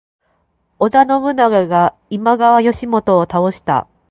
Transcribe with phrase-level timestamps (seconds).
[0.79, 3.87] 織田信長が今川義元を倒した。